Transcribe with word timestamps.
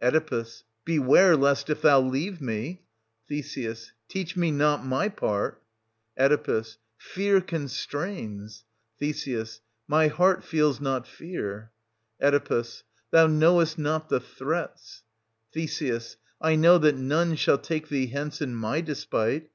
Oe. 0.00 0.44
Beware 0.84 1.34
lest, 1.36 1.68
ii 1.68 1.74
thou 1.74 1.98
leave 2.00 2.40
me— 2.40 2.82
Th. 3.28 3.90
Teach 4.08 4.36
me 4.36 4.52
not 4.52 4.86
my 4.86 5.08
part. 5.08 5.60
Oe. 6.16 6.64
Fear 6.98 7.40
constrains— 7.40 8.64
Th. 9.00 9.60
My 9.88 10.06
heart 10.06 10.44
feels 10.44 10.80
not 10.80 11.08
fear. 11.08 11.72
Oe. 12.20 12.62
Thou 13.10 13.26
knowest 13.26 13.76
not 13.76 14.08
the 14.08 14.20
threats— 14.20 15.02
Th. 15.52 16.16
I 16.40 16.54
know 16.54 16.78
that 16.78 16.94
none 16.94 17.34
shall 17.34 17.58
take 17.58 17.88
thee 17.88 18.06
hence 18.06 18.40
in 18.40 18.54
my 18.54 18.82
despite. 18.82 19.50